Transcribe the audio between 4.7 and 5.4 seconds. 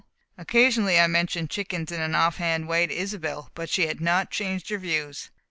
views.